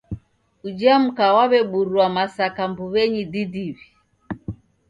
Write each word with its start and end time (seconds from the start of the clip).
Uja 0.67 0.93
mka 1.03 1.25
w'aw'eburua 1.35 2.07
masaka 2.15 2.61
mbuw'enyi 2.71 3.23
didiwi 3.31 3.85